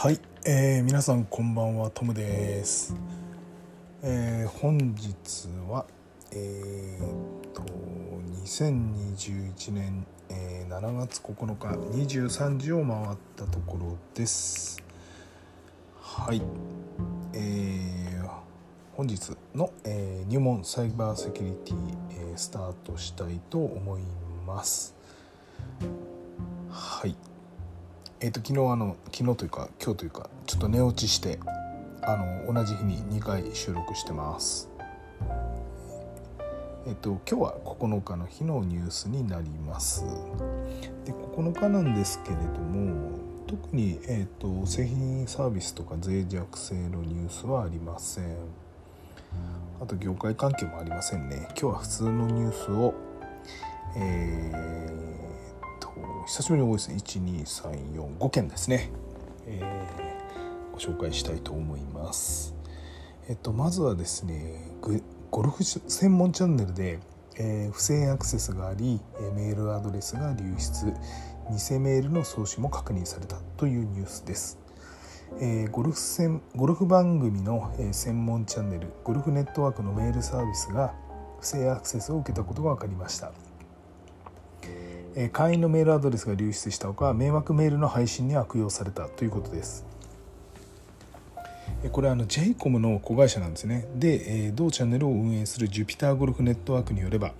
[0.00, 1.90] はい、えー、皆さんこんばんは。
[1.90, 2.94] トムです、
[4.04, 5.86] えー、本日は
[6.30, 7.64] えー、と
[8.44, 11.66] 2021年、えー、7月9日
[12.06, 14.80] 23時を回ったところです。
[16.00, 16.42] はい。
[17.32, 18.30] えー、
[18.94, 21.76] 本日の、えー、入門サイバーセキュリティ、
[22.12, 24.02] えー、スタートしたいと思い
[24.46, 24.94] ます。
[26.70, 27.16] はい。
[28.20, 31.38] えー、と昨日あの昨日というか今日というかちょっと寝落ちして
[32.02, 34.68] あの同じ日に2回収録してます。
[36.86, 40.04] えっ、と今日は9日の日のニュースになります。
[41.04, 48.24] で9日なんですけれども特に、えーと、製品サービスとか脆弱性のニュースはありません。
[49.80, 51.46] あと業界関係もありませんね。
[51.50, 52.94] 今日は普通のニュースを
[53.96, 55.47] えー、
[55.98, 58.90] と久しぶりに多いです12345件ですね、
[59.46, 62.54] えー、ご紹介したいと思います。
[63.28, 64.72] えっとまずはですね
[65.30, 66.98] ゴルフ専門チャンネルで、
[67.36, 69.00] えー、不正アクセスがあり
[69.34, 70.94] メールアドレスが流出。
[71.50, 74.58] 偽メールの送信も確認されたというニュースです、
[75.40, 80.94] えー、ゴルフ専ゴルフ番組の、えー、専門チャンネルゴルフネットワークのメールサービスが
[81.40, 83.32] 不正アクセスを受けたことが分かりました。
[85.32, 89.84] 会員のメールアドレスが流出したほか迷惑メールの配信に悪用されたということです。
[91.92, 93.88] これはあの JCOM の子会社なんですね。
[93.96, 97.32] で同チャンネルを運営するジュピターゴルフネットワークによれば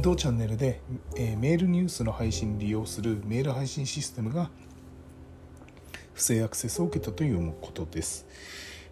[0.00, 0.80] 同チャンネルで
[1.16, 4.50] メールニュースの配信に利用するメール配信システムが
[6.14, 8.26] 不正アクセスを受けたということです。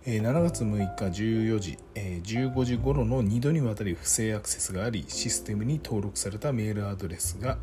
[0.07, 7.59] 7月6日14時15時頃の2度にわたり不正アクセスがありシステムに登録されたメールアドレスが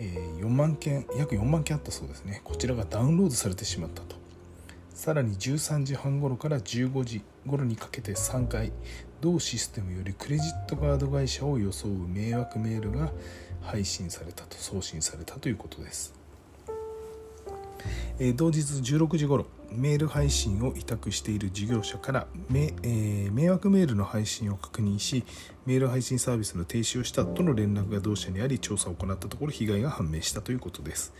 [0.00, 2.40] 4万件約4万件あったそうですね。
[2.42, 4.16] こちらがダウンロードされてしまったと。
[4.94, 8.72] さらに13時半頃から15時頃にかけて3回
[9.20, 13.12] 同システムよりクレジットカード会社を装う迷惑メールが
[13.60, 16.21] 配信されたと送信されたということです。
[18.18, 25.24] え同日16時頃メール配信を委託している事業者から迷,、えー、迷惑メールの配信を確認し
[25.66, 31.12] メール配信サービスの停止をしたとの連絡が同社にあり調査を行ったところ被害が判明したということです。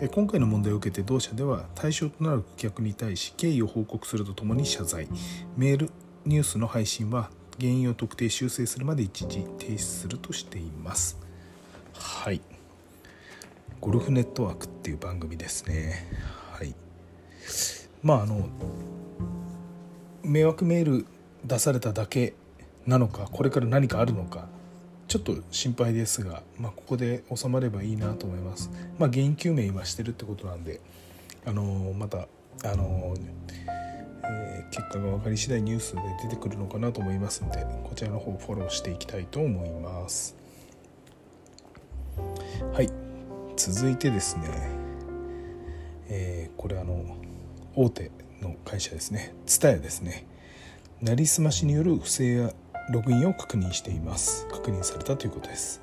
[0.00, 5.08] え今回の問題を受けて同社では対象となる顧客に対し経緯を報告するとともに謝罪。
[5.56, 5.90] メール
[6.26, 11.18] ニュースの配信は原因を特定修正するまで一時停止するとしています。
[11.94, 12.40] はい。
[13.80, 16.06] ゴルフネットワークっていう番組ですね
[16.52, 16.74] はい
[18.02, 18.48] まああの
[20.22, 21.06] 迷惑メール
[21.44, 22.34] 出されただけ
[22.86, 24.48] なのかこれから何かあるのか
[25.10, 28.70] ちょっと心配ですが、まあ、ここで収まればいいなと思います。
[28.96, 30.80] まあ、原因究明今してるってことなんで、
[31.44, 32.28] あのまた、
[32.62, 33.16] あの
[34.22, 40.36] えー、結果が分かり次第ニュースで出てくるのかなと思いますのでこちらの方フォローしていきたいと思います。
[42.72, 43.09] はい
[43.68, 44.44] 続いてですね、
[46.08, 47.04] えー、これあの
[47.74, 48.10] 大手
[48.40, 50.26] の会社ですね TSUTAYA ですね
[51.02, 52.52] なりすましによる不正や
[52.90, 54.48] ログインを確認しています。
[54.48, 55.80] 確認されたということです。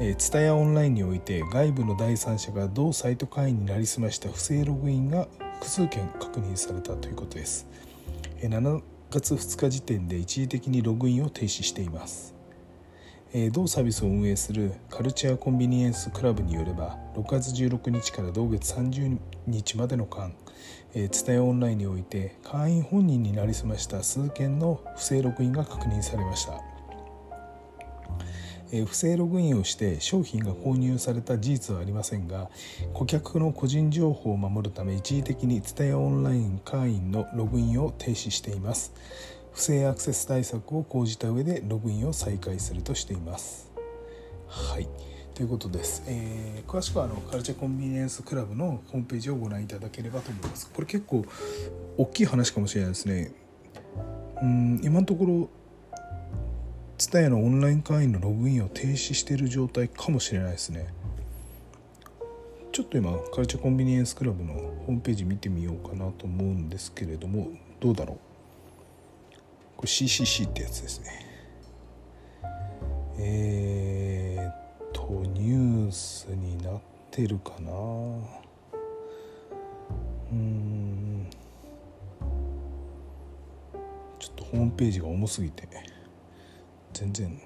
[0.00, 7.66] えー、TSUTAYA オンラインにおいて外部の第三者が同サイト会員になりすました不正ログインが複数件確認されたということです、
[8.40, 12.37] えー、7月2日時点で一時的にログインを停止しています。
[13.52, 20.32] 同サービスを運営するカルチャーコンビニエンスクラブによれば6月16日から同月30日までの間
[20.94, 26.62] 伝えオンラインにおいて会員本人になりすました数件の不正ログインが確認されました。
[28.86, 32.50] 不正ログインをして商品が購入された事実はありませんが
[32.92, 38.92] 顧客の個人情報を守るため一時的に伝えオンライン会員のログインを停止しています。
[39.58, 43.68] 不正アクセス対策を講じた上でログインを再開するとしています。
[44.46, 44.88] はい
[45.34, 46.04] ということです。
[46.06, 50.70] えー、詳しくはあのカルチャーコンビニエンスクラブのホームページをご覧いただければと思います。
[50.72, 51.24] これ結構
[51.96, 53.32] 大きい話かもしれないですね。
[54.40, 55.48] うん今のところ
[56.98, 60.86] TSUTAYA のオンライン会員のログインを停止している状態かもしれないですね。
[62.70, 67.48] ちょっと今カルチャーコンビニエンスクラブのホームページ見てみようかなと思うんですけれども
[67.80, 68.27] どうだろう？
[69.78, 71.26] これ CCC ってやつですね。
[73.16, 76.80] えー、っとニュースになっ
[77.10, 77.70] てるかな。
[80.32, 81.30] うん。
[84.18, 85.66] ちょっとホームページが重すぎて
[86.92, 87.40] 全然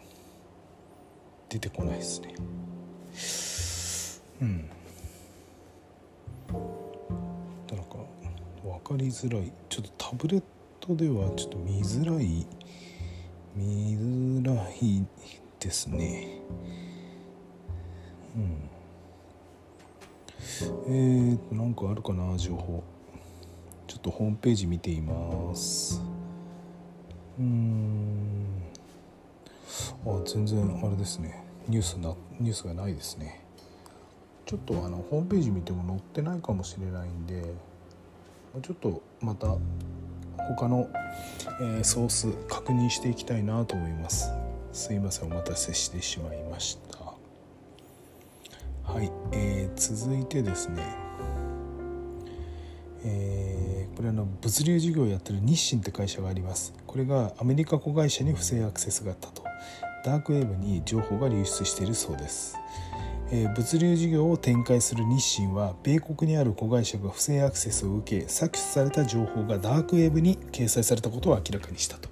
[1.51, 2.35] 出てこないですね。
[4.41, 4.71] うん。
[8.83, 9.53] かりづらい。
[9.69, 10.47] ちょっとタブレット
[10.83, 12.45] トではちょっと見づらい
[13.55, 15.07] 見づらい
[15.61, 16.41] ですね。
[18.37, 18.71] うん。
[20.89, 22.83] えーとなんかあるかな情報。
[23.87, 26.03] ちょっとホームページ見ています。
[27.39, 28.63] うん。
[30.05, 31.45] あ全然あれですね。
[31.69, 33.45] ニュースなニュースがないですね。
[34.47, 37.55] ちょっとあのホームページ見ても載ってないかもしれないんで
[38.61, 39.57] ちょっとまた
[40.49, 40.89] 他の、
[41.61, 44.31] えー、ソース確認していきたいなと思います。
[44.73, 46.99] すいませんお待たせしてしまいました。
[48.93, 50.83] はい、えー、続いてですね。
[53.05, 56.73] えー、これあの物流事業をやってる日清って会社があります。
[56.87, 59.43] これがアメリカ子会社に不正アクセスがあったと。
[60.05, 62.57] ダークウェブに情報が流出しているそうです。
[63.33, 72.11] 物流事業を展開する日清は米国にある子会社が不正アクセスを受け搾取された情報がダークウェブに掲載されたことを明らかにしたと。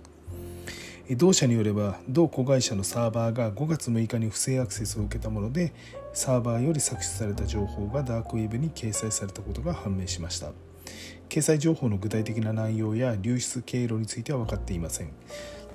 [1.10, 5.74] 同社によれば同子会社のサーバーが5月6日に不正アクセスを受けたもので
[6.14, 10.52] サーバーより搾取された情報がダークウェブに掲載されたことが判明しました。
[11.28, 15.12] 掲載情報の具体的な内容や流出経路については分かっていません。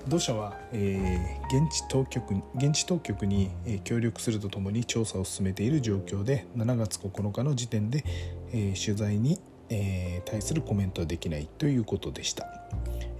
[0.07, 8.03] 同社は、えー、現地当局現地当局に、えー、協力するとともに調査を進めている状況で7月9日の時点で、
[8.51, 12.47] えー、取材に、え、対するコメントはできないということでした。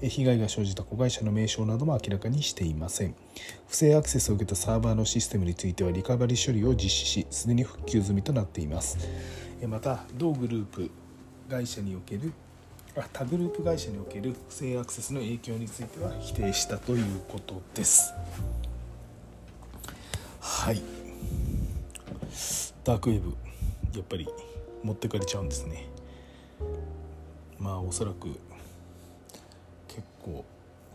[0.02, 3.16] 被害が生じた子会社の名称なども明らかにしていません
[3.68, 8.98] 不正アクセスを受けたサーバーのシステムについてはリカバリー処理を実施しすでに復旧済みとなっています
[9.68, 10.92] また同グループ
[11.50, 12.34] 会社における
[13.04, 18.14] 他グループ会社における不正アクセスの影響については否定したということです。
[20.40, 20.82] はい。
[22.86, 23.36] ダークウェブ
[23.94, 24.28] やっぱり
[24.84, 25.88] 持ってかれちゃうんですね。
[27.60, 28.30] まあおそらく
[29.88, 30.46] 結構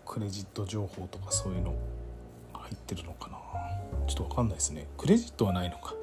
[0.07, 1.75] クレジット情報とかそういうの
[2.53, 3.37] 入ってるのかな。
[4.07, 4.87] ちょっと分かんないですね。
[4.97, 5.95] クレジットはないのか。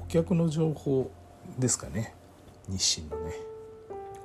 [0.00, 1.10] 顧客の情報
[1.58, 2.14] ですかね。
[2.68, 3.47] 日清のね。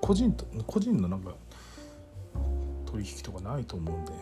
[0.04, 1.32] 個人と個人のなんか
[2.86, 4.18] 取引とかないと思うんで、うん。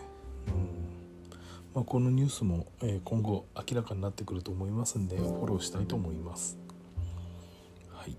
[1.74, 6.56] まあ、このニュースも、え今後明らかになってくると思いますんでフォローしたいと思います。
[7.90, 8.16] はい、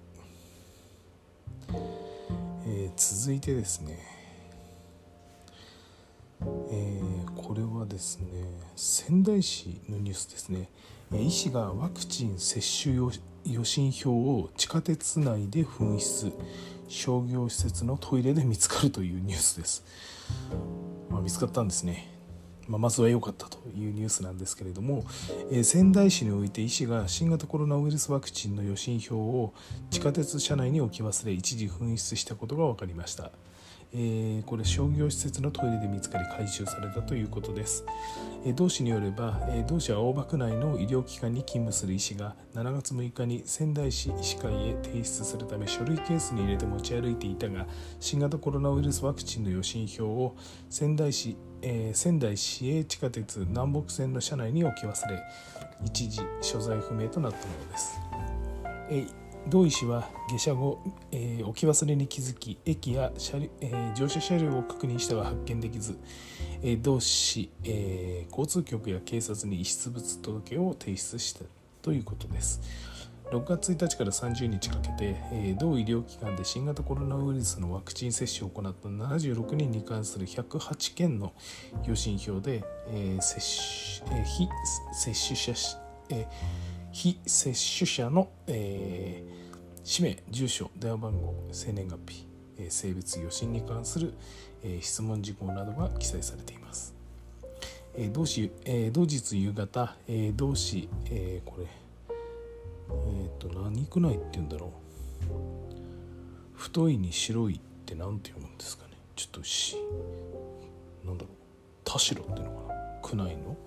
[2.67, 3.97] えー、続いてですね、
[6.69, 8.27] えー、これはですね
[8.75, 10.69] 仙台市のニュースですね。
[11.13, 12.95] 医師がワクチン接種
[13.45, 16.33] 予診票を地下鉄内で紛失。
[16.87, 19.83] 商業施設のトイレで見つかるというニュースです、
[21.09, 22.07] まあ、見つかったんですね、
[22.67, 25.05] まあ、まずは良かったというニュースなんですけれども、
[25.51, 29.53] えー、仙台市において医師が新型コロナウイルスワクチンの予診票を
[29.89, 33.31] 地下鉄車内に置き忘れ一時紛失したことが分かりました。
[33.95, 37.85] えー、これ商業施設のトイレで見つかり回収されたということです、
[38.43, 47.67] えー、同市によれば、えー、同市は大場区内の医療機関に勤務する医師が7月6日に仙台市医師会へ提出するため書類ケースに入れて持ち歩いていたが
[47.99, 50.35] 新型コロナウイルスワクチンの予診票を
[50.69, 55.23] 仙台市えー、仙台市営地下鉄南北線の車内に置き忘れ
[55.85, 57.99] 一時所在不明となったものです、
[58.89, 60.81] えー同医師は下車後、
[61.11, 65.97] えー、置き忘れに気づき駅や車、えー、乗車車両を確認しては発見できず、
[66.61, 71.43] えー、同市、え、交通局や警察に遺失物届を提出した
[71.81, 72.61] ということです。
[73.31, 81.33] 6月1日から30日かけて、え、同医療機関で新型コロナウイルスのワクチン接種を行った76人に関する108件の
[81.85, 84.47] 予診票で、え接種え、非
[84.93, 85.53] 接種者、
[86.09, 94.13] えー非接種者の、えー、氏名住所電話番号生年月日、えー、性別余震に関する、
[94.63, 96.95] えー、質問事項などが記載されています、
[97.95, 101.67] えー、同時、えー、同日夕方、えー、同市、えー、これ
[102.89, 104.69] えっ、ー、と何区内って言うんだろう。
[106.53, 108.91] 太いに白いって何て読むんですかね。
[109.15, 109.77] ちょっとし
[111.05, 111.33] なんだろう。
[111.83, 112.81] 田代っていうのかな。
[113.01, 113.57] 区内の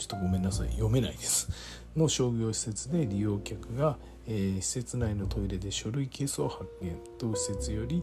[0.00, 0.70] ちょっとごめんなさい。
[0.70, 1.50] 読めないです。
[1.94, 6.96] の商業施設で利用客が、えー、施設内のトイレで書類ケースを発見。
[7.18, 8.02] 同施設より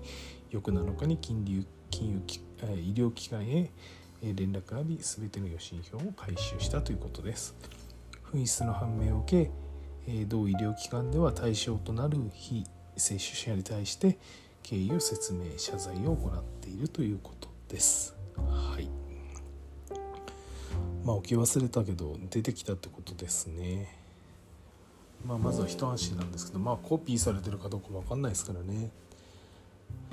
[0.51, 3.71] 翌7日に金融金融機医療機関へ
[4.21, 7.55] 連絡があり全ての予診票を回収したということです。
[8.31, 9.49] 紛失の判明を受
[10.05, 12.63] け同医療機関では対象となる非
[12.95, 14.19] 接種者に対して
[14.61, 18.15] 経緯を説明謝罪を行っているということです。
[18.35, 19.06] はい。
[21.07, 23.95] まあ置き忘れたけど出てきたってことですね。
[25.25, 28.91] まあまずは一安心なんですけどまあコピーされてるかどうか分かんないですからね。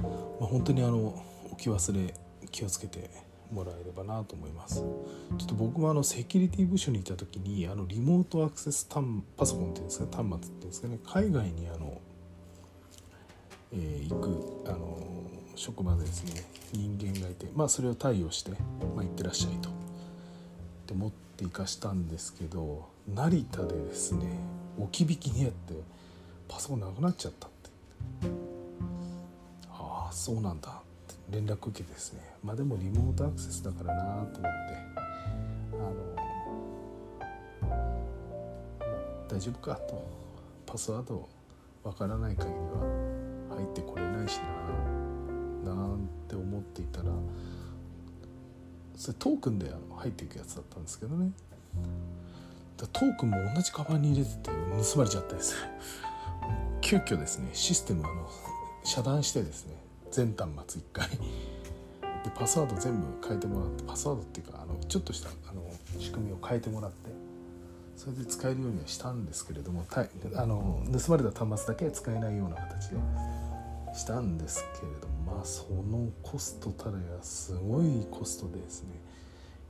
[0.00, 0.08] ま
[0.42, 1.20] あ、本当にあの
[1.50, 2.14] 置き忘れ
[2.52, 3.10] 気をつけて
[3.50, 4.76] もらえればなと思います。
[4.76, 5.04] ちょ
[5.42, 12.00] っと僕もあのセキュリティ部署にいた時にあのリモートアクセスパソコンっていうんですか端末っていうんですかね海外にあの、
[13.72, 15.00] えー、行くあの
[15.56, 19.83] 職場でですね人間がいてまあそれを対応して、まあ、行ってらっしゃいと。
[20.86, 24.26] で持っていかしたんですけど成田でですね
[24.78, 25.74] 置き引きにやって
[26.48, 27.70] パソコンなくなっちゃったって。
[29.70, 30.70] ああそうなんだ。
[30.70, 30.72] っ
[31.06, 32.20] て連絡受けてですね。
[32.42, 34.48] まあでもリモートアクセスだからなと思って。
[35.72, 35.94] あの
[39.28, 40.24] 大丈夫かと。
[40.66, 41.28] パスワード
[41.84, 42.56] わからない限りは
[43.56, 44.93] 入ってこれないしな。
[49.04, 51.30] それトークンで入っていくやつだったんですけどね。
[52.78, 55.54] トークンも同じカバンに入れてて盗まれちゃったです
[56.80, 58.28] 急遽ですねシステムあの
[58.82, 59.76] 遮断してですね
[60.10, 61.08] 全端末1回。
[61.10, 61.18] で
[62.34, 65.70] パスワード全部変えてもらってパスワードっていうかあのちょっとしたあの
[66.00, 67.10] 仕組みを変えてもらって
[67.98, 69.84] それで使えるようにはしたんですけれども
[70.34, 72.96] あの盗まれた端末だけ使えないような形で
[73.94, 78.90] したんですけれどもまあそのコストたらやすごいコストでですね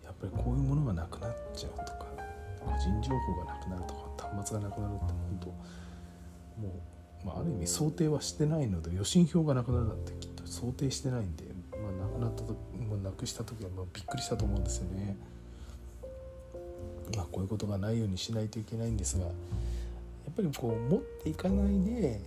[0.04, 2.06] やっぱりこういうものがなくなっちゃうとか
[2.60, 5.46] 個人情報がなくなるとか端末がなくなるって本当
[6.60, 6.82] も
[7.24, 15.16] う、まあ、ある意味想定はしてないので予診票がなくなるなんてきっと想定してないんで、まあ、亡くなった時もう亡くした時はもうびっくりしたと思うんですよね。
[17.16, 22.20] まあ、こういうことがないようにしないといけないんですがやっぱりこう持っていかないで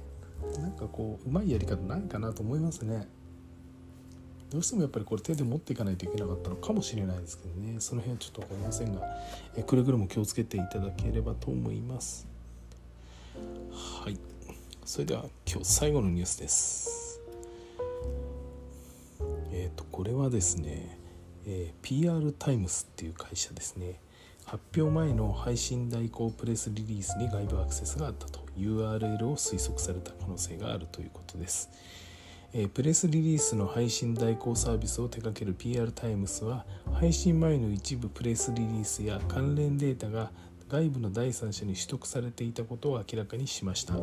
[0.60, 3.07] なんかこううまいやり方ないかなと思いますね。
[4.50, 7.80] どうしてもやっぱりこれ手で持っていかないといけなかったのかもしれないですけどね。
[7.80, 9.01] その辺はちょっと分かりませんが
[9.56, 12.27] えくれぐれも気をつけていただければと思います。
[14.04, 14.18] はい。
[14.86, 17.22] それでは今日最後のニュースです。
[19.51, 20.98] えっとこれはですね、
[21.46, 24.00] えー、PR タイムスっていう会社ですね。
[24.46, 28.48] 発表前の配信代行プレスリリースに外部アクセスがあったと。
[28.58, 31.70] URL を推測された可能性があるということです、
[32.54, 40.32] えー、プレスリリースの配信代行サービスを手掛ける PR タイムスは配信前の一部プレスリリースや関連データが
[40.70, 43.94] 外部の第三者に取得されていたことを明らかにしました。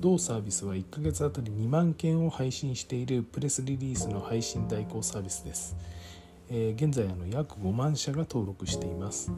[0.00, 5.76] 同サービスは1ヶ月あたり2万件を配信しているプレスリリースの配信代行サービスです、
[6.50, 9.32] えー、現在あの約5万社が登録しています、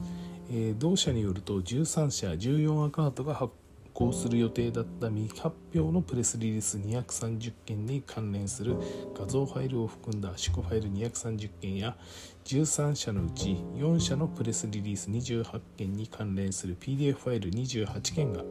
[0.51, 3.53] えー、同社によると13社14アカウントが発
[3.95, 8.77] 行する予定だった未発表のプレスリリース230件に関連する
[9.17, 11.97] 画像ファイルを含んだ圧縮ファイル230件や
[12.45, 18.43] 13社のうち4社のプレスリリース28件に関連する PDF ファイル28件が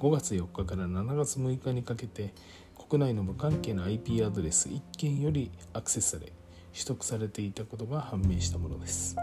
[0.00, 2.32] 5月4日から7月6日にかけて
[2.88, 6.32] 国内の無関係な IP アドレス1件よりアクセスされ
[6.72, 9.14] 取得されていたことが判明したものです。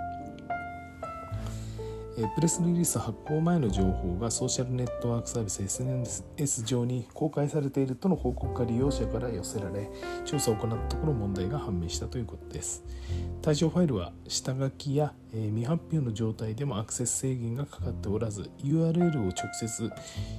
[2.36, 9.90] プレスリリース発行前の情報がソーシャルネットワークサービス SNS 上に公開されているとの報告が利用者から寄せられ
[10.26, 12.84] 調査を行ったところ問題が判明したということです。
[13.42, 19.92] 対象ファイルは下書きや未発表の状態でもアクセス制限がかかっておらず URL を直接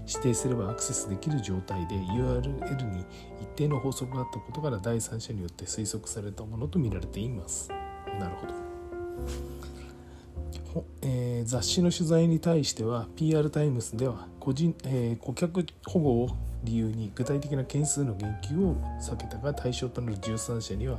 [0.07, 3.05] 指定すればアクセスできる状態で URL に
[3.41, 7.71] 一定の法則があったことから第三者によって推測されたものとみられています。
[8.19, 9.52] なるほど。
[11.03, 20.99] えー、雑誌の取材に対しては PR タイムスでは個人、えー、顧客保護を理由に具体的な件数の言及を避けたが対象となる13社には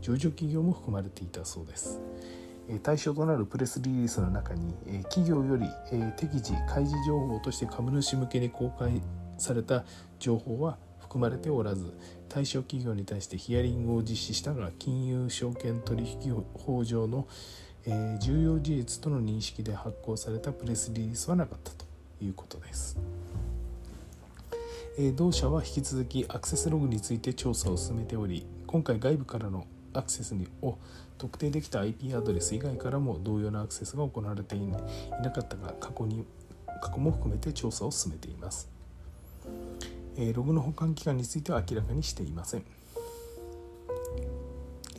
[0.00, 2.00] 上場企業も含まれていたそうです。
[2.82, 5.66] 対象となるプレスリリースの中に企業より
[6.18, 9.00] 適時開示情報として株主向けに公開
[9.38, 9.84] された
[10.18, 11.96] 情報は含まれておらず
[12.28, 17.26] 対象企業に対してヒアリングを実施したが金融証券取引法上の
[17.90, 21.86] えー、重要事実との認識で発行されたプレスリリースはなかったと
[22.22, 22.98] いうことです。
[24.98, 29.64] えー、同社は引き続きアクセスログについて調査を進めており今回外部からの
[29.94, 30.76] アクセスにを
[31.16, 34.76] 特定できた IP アドレス以外からも同様のアクセスが行われていな
[35.30, 36.26] かったが過去に
[36.82, 38.68] 過去も含めて調査を進めています、
[40.16, 42.64] え、ログの保管期間については明らかにしていません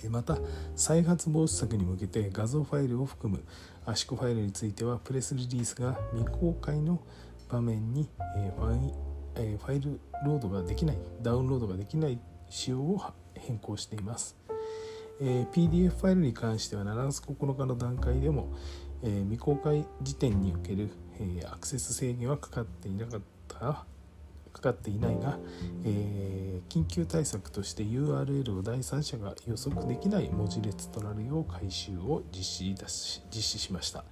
[0.08, 0.38] また
[0.76, 3.44] 再発防止策に向けて画像ファイルを含む
[3.86, 7.02] 圧縮ファイルについてはプレスリリースが未公開の
[7.50, 8.08] 場面に
[8.56, 13.02] ファイルロードができないダウンロードができない仕様を
[13.36, 14.38] 変更しています。
[15.20, 18.54] PDF ファイルに関しては7月9日の段階でも
[19.02, 20.92] 未公開時点における
[21.52, 23.86] アクセス制限はかかっていなかった
[24.52, 25.38] かかっていないが、
[25.84, 34.04] えー、緊急対策として URL を第三者が予測できない文字列となるよう改修を実施し実施しました。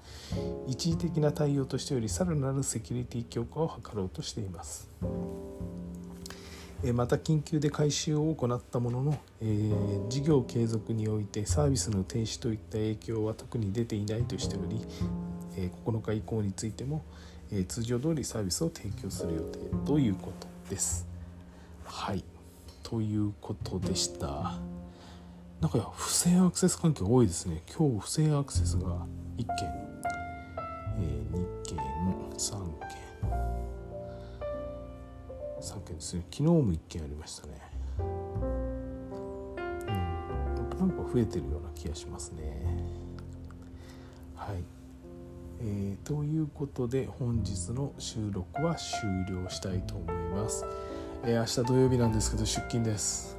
[0.68, 4.90] 一時的な対応としてよりさらなるセキュリティ強化を図ろうとしています。
[6.94, 14.80] また緊急で改修を行ったものの、えー、事業継続においてサービスの停止といった影響は特に出ていないとしており、
[15.58, 17.04] えー、9日以降についても、
[17.52, 21.08] え、通常通りサービスを提供する予定ということです。
[21.86, 22.24] はい
[22.84, 24.54] ということでした。
[25.60, 27.64] なんか不正アクセス関係多いですね。
[27.76, 29.06] 今日不正アクセスが
[29.38, 29.68] 1件、
[31.00, 31.78] えー、2件、
[32.38, 32.88] 3件、
[35.60, 36.24] 3件ですね。
[36.32, 37.54] 昨日も1件ありましたね。
[38.00, 38.04] う
[40.76, 42.62] ん、なんか増えてるような気がしますね。
[44.36, 44.77] はい。
[45.60, 50.66] えー、ということで本日の収録は終了したいと思います、
[51.24, 53.38] えー、明日土曜日なんですけど出勤です。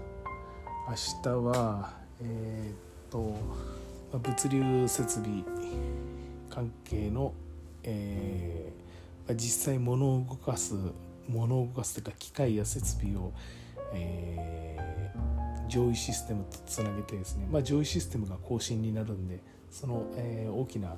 [0.89, 3.37] 明日はえー、っと
[4.19, 5.45] 物流設備
[6.51, 7.35] 関係の、
[7.85, 10.75] えー、実際物を動かす
[11.29, 13.33] 物を動かすというか機械や設備を、
[13.93, 20.97] えー、上位システムとつなげてですね、まあ、上位システムが更新になるんでその、えー、大きな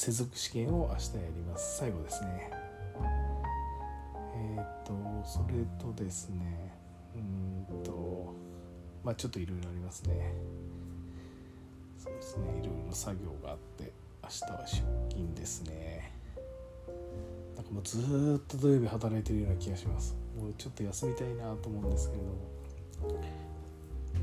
[0.00, 1.76] 接続試験を明日やります。
[1.76, 2.50] 最後ですね。
[4.34, 4.94] えっ、と
[5.26, 6.72] それとですね
[7.14, 8.34] うんと
[9.04, 10.32] まあちょっといろいろありますね。
[11.98, 13.92] そうですねいろいろ作業があって
[14.22, 16.10] 明日は出勤ですね。
[17.54, 17.98] なんかもうず
[18.42, 20.16] っと土曜日働いてるような気がします。
[20.34, 23.20] もうちょっと休みたいなと思うんですけれども。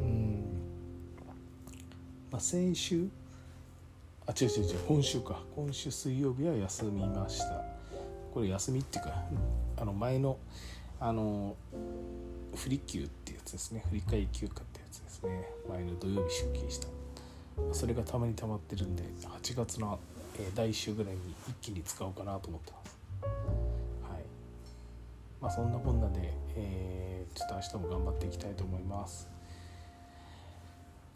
[0.02, 0.44] うん。
[2.32, 3.08] まあ先週
[4.28, 4.80] あ違う違う違う。
[4.88, 5.42] 今週か。
[5.56, 7.64] 今週水曜日は休みました。
[8.34, 9.24] これ休みっていうか
[9.78, 10.38] あの前の
[11.00, 11.56] あの
[12.54, 13.86] 振り休ってやつですね。
[13.90, 15.48] 振り替休暇ってやつですね。
[15.70, 16.88] 前の土曜日出勤した。
[17.72, 19.98] それがたまに溜まってるんで8月の、
[20.38, 22.98] え第1週ぐらいに一気に使おうかなと思ってます。
[24.12, 24.24] はい。
[25.42, 29.37] まあそんなこんなで、えー、ちょっと明日も頑張っていきたいと思います。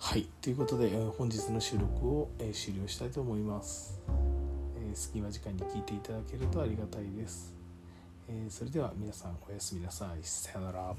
[0.03, 0.27] はい。
[0.41, 4.01] ということで、本日の収録を、え終了したいと思います、
[4.75, 7.53] え隙間時間に聞いていただけるとありがたいです、
[8.27, 10.23] えそれでは皆さんおやすみなさい。
[10.23, 10.95] さよなら。